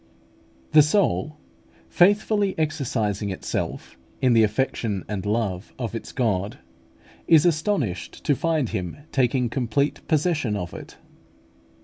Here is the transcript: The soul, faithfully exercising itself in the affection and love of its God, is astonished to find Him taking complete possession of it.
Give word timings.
The 0.71 0.81
soul, 0.81 1.37
faithfully 1.87 2.57
exercising 2.57 3.29
itself 3.29 3.99
in 4.19 4.33
the 4.33 4.41
affection 4.41 5.05
and 5.07 5.23
love 5.27 5.73
of 5.77 5.93
its 5.93 6.11
God, 6.11 6.57
is 7.27 7.45
astonished 7.45 8.23
to 8.23 8.35
find 8.35 8.69
Him 8.69 8.97
taking 9.11 9.47
complete 9.47 10.01
possession 10.07 10.55
of 10.55 10.73
it. 10.73 10.97